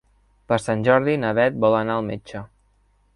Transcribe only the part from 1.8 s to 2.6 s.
anar al metge.